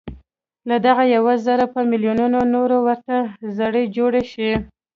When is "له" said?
0.69-0.75